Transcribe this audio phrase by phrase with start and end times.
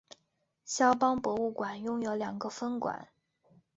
[0.65, 3.07] 萧邦博物馆拥有两个分馆。